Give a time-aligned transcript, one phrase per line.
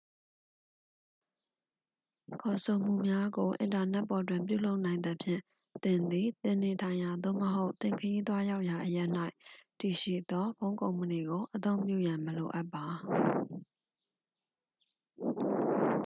[2.41, 5.41] ခေါ်ဆိုမှုများကို အင်တာနက်ပေါ်တွင် ပြုလုပ်နိုင်သဖြင့်
[5.83, 9.09] သင်သည် သင်နေထိုင်ရာ သို့မဟုတ် သင်ခရီးသွားရောက်ရာ အရပ်၌
[9.79, 12.85] တည်ရှိသော ဖုန်းကုမ္ပဏီကို အသုံးပြုရန် မလိုအပ်ပါ